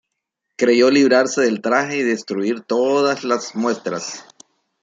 [0.57, 4.25] Creyó librarse del traje y destruir todas las muestras.